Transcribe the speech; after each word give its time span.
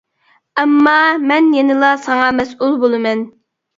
ئەمما 0.61 0.93
مەن 1.31 1.51
يەنىلا 1.57 1.91
ساڭا 2.09 2.33
مەسئۇل 2.41 2.77
بولىمەن. 2.85 3.23